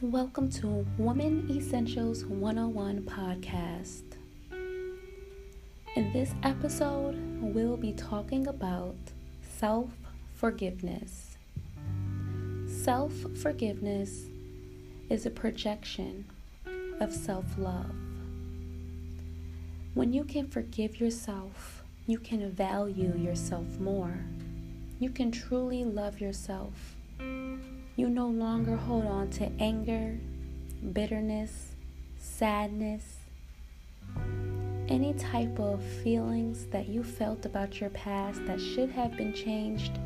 Welcome 0.00 0.48
to 0.50 0.86
Women 0.96 1.50
Essentials 1.50 2.24
101 2.24 3.02
podcast. 3.02 4.04
In 5.96 6.12
this 6.12 6.36
episode, 6.44 7.18
we'll 7.40 7.76
be 7.76 7.94
talking 7.94 8.46
about 8.46 8.94
self 9.42 9.90
forgiveness. 10.34 11.36
Self 12.68 13.12
forgiveness 13.42 14.26
is 15.10 15.26
a 15.26 15.30
projection 15.30 16.26
of 17.00 17.12
self 17.12 17.58
love. 17.58 17.90
When 19.94 20.12
you 20.12 20.22
can 20.22 20.46
forgive 20.46 21.00
yourself, 21.00 21.82
you 22.06 22.20
can 22.20 22.48
value 22.52 23.16
yourself 23.16 23.80
more. 23.80 24.20
You 25.00 25.10
can 25.10 25.32
truly 25.32 25.84
love 25.84 26.20
yourself 26.20 26.97
you 27.98 28.08
no 28.08 28.28
longer 28.28 28.76
hold 28.76 29.04
on 29.06 29.28
to 29.28 29.50
anger, 29.58 30.16
bitterness, 30.92 31.72
sadness, 32.16 33.16
any 34.88 35.12
type 35.14 35.58
of 35.58 35.82
feelings 35.82 36.66
that 36.66 36.88
you 36.88 37.02
felt 37.02 37.44
about 37.44 37.80
your 37.80 37.90
past 37.90 38.46
that 38.46 38.60
should 38.60 38.88
have 38.88 39.16
been 39.16 39.34
changed 39.34 39.98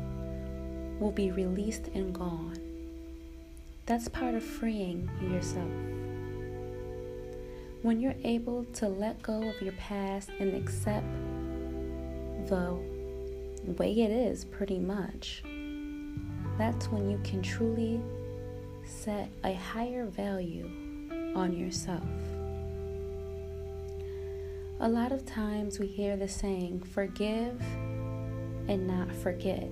will 0.99 1.11
be 1.11 1.29
released 1.29 1.89
and 1.93 2.15
gone. 2.15 2.57
That's 3.85 4.07
part 4.07 4.33
of 4.33 4.43
freeing 4.43 5.07
yourself. 5.21 5.69
When 7.83 7.99
you're 7.99 8.15
able 8.23 8.65
to 8.73 8.87
let 8.87 9.21
go 9.21 9.47
of 9.47 9.61
your 9.61 9.73
past 9.73 10.31
and 10.39 10.55
accept 10.55 11.05
the 12.47 12.75
way 13.77 13.91
it 14.01 14.09
is, 14.09 14.45
pretty 14.45 14.79
much 14.79 15.43
that's 16.57 16.87
when 16.87 17.09
you 17.09 17.19
can 17.23 17.41
truly 17.41 18.01
set 18.85 19.29
a 19.43 19.53
higher 19.53 20.05
value 20.05 20.69
on 21.35 21.53
yourself. 21.53 22.03
A 24.79 24.87
lot 24.87 25.11
of 25.11 25.25
times 25.25 25.79
we 25.79 25.87
hear 25.87 26.17
the 26.17 26.27
saying, 26.27 26.81
forgive 26.81 27.61
and 28.67 28.85
not 28.87 29.13
forget. 29.15 29.71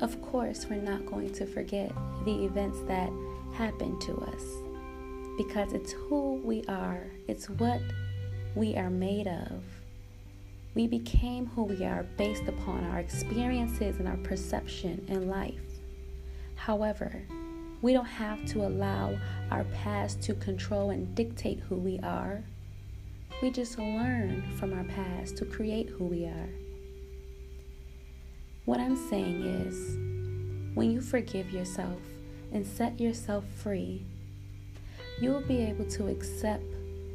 Of 0.00 0.20
course, 0.22 0.66
we're 0.68 0.80
not 0.80 1.04
going 1.04 1.32
to 1.34 1.46
forget 1.46 1.92
the 2.24 2.44
events 2.44 2.80
that 2.88 3.10
happened 3.52 4.00
to 4.02 4.16
us 4.16 4.44
because 5.36 5.72
it's 5.72 5.92
who 5.92 6.40
we 6.42 6.64
are, 6.68 7.04
it's 7.28 7.50
what 7.50 7.80
we 8.54 8.76
are 8.76 8.90
made 8.90 9.26
of. 9.26 9.62
We 10.74 10.86
became 10.86 11.46
who 11.46 11.64
we 11.64 11.84
are 11.84 12.04
based 12.16 12.44
upon 12.46 12.84
our 12.84 13.00
experiences 13.00 13.98
and 13.98 14.06
our 14.06 14.16
perception 14.18 15.04
in 15.08 15.28
life. 15.28 15.60
However, 16.54 17.22
we 17.82 17.92
don't 17.92 18.04
have 18.04 18.44
to 18.46 18.64
allow 18.64 19.18
our 19.50 19.64
past 19.64 20.22
to 20.22 20.34
control 20.34 20.90
and 20.90 21.12
dictate 21.14 21.58
who 21.60 21.74
we 21.76 21.98
are. 22.00 22.44
We 23.42 23.50
just 23.50 23.78
learn 23.78 24.44
from 24.58 24.72
our 24.72 24.84
past 24.84 25.36
to 25.38 25.44
create 25.44 25.88
who 25.88 26.04
we 26.04 26.26
are. 26.26 26.50
What 28.64 28.78
I'm 28.78 28.96
saying 29.08 29.42
is, 29.42 29.96
when 30.76 30.92
you 30.92 31.00
forgive 31.00 31.50
yourself 31.50 32.00
and 32.52 32.64
set 32.64 33.00
yourself 33.00 33.44
free, 33.56 34.04
you 35.20 35.30
will 35.30 35.40
be 35.40 35.62
able 35.62 35.86
to 35.86 36.08
accept 36.08 36.62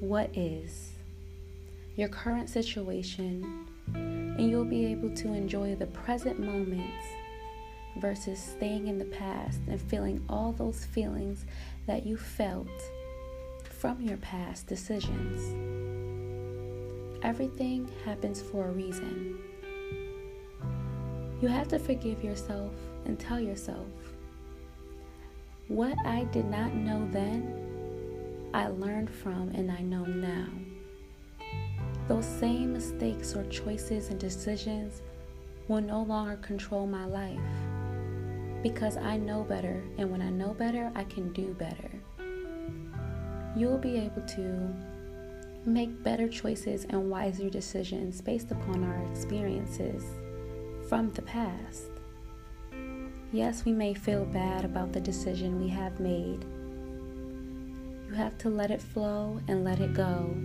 what 0.01 0.35
is 0.35 0.94
your 1.95 2.09
current 2.09 2.49
situation, 2.49 3.67
and 3.93 4.49
you'll 4.49 4.65
be 4.65 4.85
able 4.85 5.09
to 5.15 5.33
enjoy 5.33 5.75
the 5.75 5.85
present 5.87 6.39
moments 6.39 7.05
versus 7.97 8.37
staying 8.39 8.87
in 8.87 8.97
the 8.97 9.05
past 9.05 9.59
and 9.67 9.79
feeling 9.79 10.23
all 10.27 10.51
those 10.51 10.83
feelings 10.85 11.45
that 11.87 12.05
you 12.05 12.17
felt 12.17 12.67
from 13.63 14.01
your 14.01 14.17
past 14.17 14.67
decisions. 14.67 15.53
Everything 17.23 17.89
happens 18.03 18.41
for 18.41 18.67
a 18.67 18.71
reason. 18.71 19.39
You 21.41 21.47
have 21.47 21.67
to 21.69 21.79
forgive 21.79 22.23
yourself 22.23 22.73
and 23.05 23.17
tell 23.17 23.39
yourself, 23.39 23.87
what 25.67 25.95
I 26.05 26.25
did 26.25 26.45
not 26.45 26.73
know 26.73 27.07
then, 27.11 28.49
I 28.53 28.67
learned 28.67 29.09
from 29.09 29.49
and 29.55 29.71
I 29.71 29.81
know 29.81 30.05
now. 30.05 30.47
Those 32.07 32.25
same 32.25 32.73
mistakes 32.73 33.35
or 33.35 33.43
choices 33.45 34.09
and 34.09 34.19
decisions 34.19 35.01
will 35.67 35.81
no 35.81 36.03
longer 36.03 36.37
control 36.37 36.85
my 36.85 37.05
life 37.05 37.39
because 38.61 38.97
I 38.97 39.17
know 39.17 39.43
better, 39.43 39.83
and 39.99 40.11
when 40.11 40.23
I 40.23 40.31
know 40.31 40.53
better, 40.53 40.91
I 40.95 41.03
can 41.03 41.31
do 41.33 41.53
better. 41.53 41.91
You'll 43.55 43.77
be 43.77 43.97
able 43.97 44.23
to 44.23 44.73
make 45.65 46.03
better 46.03 46.27
choices 46.27 46.85
and 46.89 47.09
wiser 47.09 47.49
decisions 47.49 48.21
based 48.21 48.51
upon 48.51 48.83
our 48.83 49.11
experiences 49.11 50.03
from 50.89 51.11
the 51.13 51.21
past. 51.21 51.91
Yes, 53.31 53.65
we 53.65 53.71
may 53.71 53.93
feel 53.93 54.25
bad 54.25 54.65
about 54.65 54.93
the 54.93 54.99
decision 54.99 55.61
we 55.61 55.69
have 55.69 55.99
made. 55.99 56.43
You 58.07 58.15
have 58.15 58.37
to 58.39 58.49
let 58.49 58.71
it 58.71 58.81
flow 58.81 59.39
and 59.47 59.63
let 59.63 59.79
it 59.79 59.93
go 59.93 60.35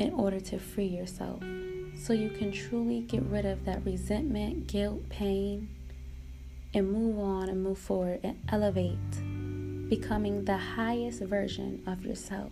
in 0.00 0.14
order 0.14 0.40
to 0.40 0.58
free 0.58 0.86
yourself 0.86 1.42
so 1.94 2.14
you 2.14 2.30
can 2.30 2.50
truly 2.50 3.00
get 3.02 3.22
rid 3.24 3.44
of 3.44 3.64
that 3.66 3.84
resentment, 3.84 4.66
guilt, 4.66 5.06
pain, 5.10 5.68
and 6.72 6.90
move 6.90 7.18
on 7.18 7.50
and 7.50 7.62
move 7.62 7.78
forward 7.78 8.20
and 8.22 8.42
elevate, 8.48 8.98
becoming 9.90 10.44
the 10.44 10.56
highest 10.56 11.20
version 11.22 11.82
of 11.86 12.02
yourself. 12.02 12.50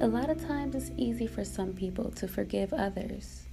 A 0.00 0.06
lot 0.06 0.30
of 0.30 0.40
times 0.46 0.76
it's 0.76 0.92
easy 0.96 1.26
for 1.26 1.44
some 1.44 1.72
people 1.72 2.10
to 2.12 2.28
forgive 2.28 2.72
others, 2.72 3.46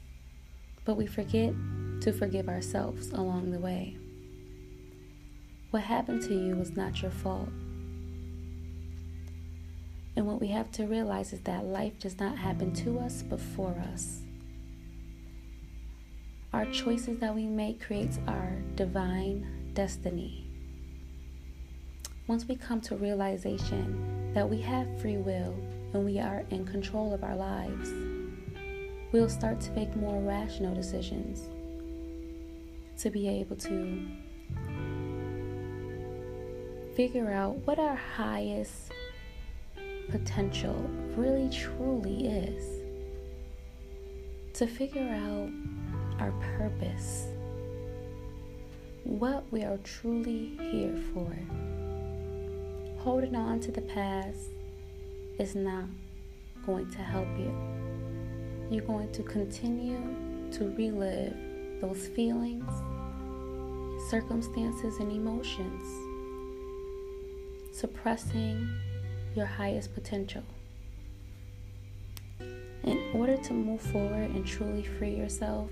but 0.86 0.96
we 0.96 1.08
forget 1.08 1.54
to 2.02 2.14
forgive 2.14 2.50
ourselves 2.50 3.12
along 3.12 3.52
the 3.52 3.60
way. 3.60 3.98
What 5.72 5.84
happened 5.84 6.22
to 6.24 6.36
you 6.36 6.56
was 6.56 6.76
not 6.76 7.02
your 7.02 7.12
fault. 7.12 7.50
And 10.16 10.28
what 10.28 10.42
we 10.42 10.48
have 10.48 10.72
to 10.74 10.86
realize 10.86 11.34
is 11.34 11.42
that 11.42 11.66
life 11.66 12.00
does 12.00 12.20
not 12.20 12.38
happen 12.38 12.74
to 12.74 13.00
us 13.00 13.24
but 13.24 13.40
for 13.40 13.76
us. 13.94 14.22
Our 16.54 16.66
choices 16.66 17.20
that 17.20 17.34
we 17.34 17.46
make 17.46 17.82
creates 17.82 18.20
our 18.28 18.58
divine 18.76 19.72
destiny. 19.74 20.46
Once 22.28 22.46
we 22.46 22.56
come 22.56 22.82
to 22.82 22.96
realization 22.96 24.34
that 24.34 24.50
we 24.50 24.60
have 24.62 25.00
free 25.02 25.18
will 25.18 25.56
and 25.94 26.06
we 26.06 26.20
are 26.20 26.44
in 26.50 26.66
control 26.66 27.14
of 27.14 27.24
our 27.24 27.36
lives, 27.36 27.90
we'll 29.12 29.30
start 29.30 29.62
to 29.62 29.72
make 29.72 29.96
more 29.96 30.22
rational 30.22 30.76
decisions 30.76 31.48
to 32.98 33.10
be 33.10 33.28
able 33.28 33.56
to 33.56 34.06
figure 36.96 37.32
out 37.32 37.56
what 37.66 37.80
our 37.80 37.96
highest 37.96 38.92
potential 40.10 40.90
really 41.16 41.50
truly 41.50 42.28
is. 42.28 42.82
To 44.54 44.68
figure 44.68 45.10
out 45.10 45.50
our 46.20 46.32
purpose, 46.58 47.28
what 49.04 49.44
we 49.52 49.64
are 49.64 49.78
truly 49.78 50.58
here 50.72 50.96
for. 51.14 51.36
Holding 53.02 53.36
on 53.36 53.60
to 53.62 53.72
the 53.72 53.82
past 53.82 54.52
is 55.40 55.56
not 55.56 55.86
going 56.66 56.92
to 56.92 57.00
help 57.00 57.28
you. 57.40 57.52
You're 58.70 58.86
going 58.86 59.12
to 59.12 59.24
continue 59.24 60.00
to 60.52 60.74
relive 60.78 61.36
those 61.82 62.08
feelings, 62.08 62.70
circumstances, 64.10 65.00
and 65.00 65.12
emotions, 65.12 65.82
suppressing 67.72 68.70
your 69.36 69.46
highest 69.46 69.94
potential. 69.94 70.44
In 72.84 73.12
order 73.14 73.38
to 73.38 73.54
move 73.54 73.82
forward 73.82 74.32
and 74.32 74.46
truly 74.46 74.84
free 74.84 75.16
yourself, 75.16 75.70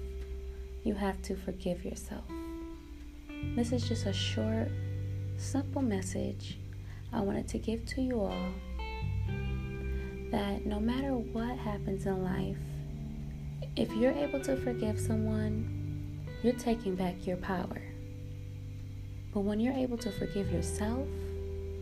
you 0.83 0.93
have 0.93 1.21
to 1.23 1.35
forgive 1.35 1.83
yourself. 1.83 2.23
This 3.55 3.71
is 3.71 3.87
just 3.87 4.05
a 4.05 4.13
short, 4.13 4.69
simple 5.37 5.81
message 5.81 6.57
I 7.11 7.21
wanted 7.21 7.47
to 7.49 7.57
give 7.57 7.85
to 7.87 8.01
you 8.01 8.21
all 8.21 8.53
that 10.31 10.65
no 10.65 10.79
matter 10.79 11.13
what 11.15 11.57
happens 11.57 12.05
in 12.05 12.23
life, 12.23 12.57
if 13.75 13.91
you're 13.93 14.11
able 14.11 14.39
to 14.41 14.55
forgive 14.57 14.99
someone, 14.99 16.27
you're 16.43 16.53
taking 16.53 16.95
back 16.95 17.25
your 17.25 17.37
power. 17.37 17.81
But 19.33 19.41
when 19.41 19.59
you're 19.59 19.73
able 19.73 19.97
to 19.97 20.11
forgive 20.11 20.51
yourself, 20.51 21.07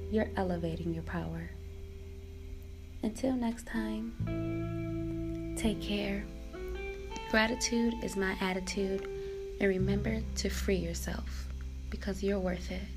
you're 0.10 0.30
elevating 0.38 0.94
your 0.94 1.04
power. 1.04 1.50
Until 3.04 3.34
next 3.34 3.66
time, 3.68 4.14
take 5.58 5.82
care. 5.82 6.26
Gratitude 7.30 7.94
is 8.04 8.16
my 8.16 8.36
attitude, 8.42 9.08
and 9.60 9.70
remember 9.70 10.22
to 10.36 10.50
free 10.50 10.76
yourself 10.76 11.48
because 11.90 12.24
you're 12.24 12.40
worth 12.40 12.72
it. 12.72 12.97